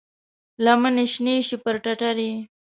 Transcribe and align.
لمنې 0.63 1.05
شنې 1.13 1.35
شي 1.47 1.57
پر 1.63 1.75
ټټر 1.83 2.17
یې، 2.25 2.33